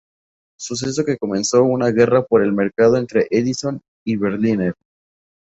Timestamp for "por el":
2.25-2.53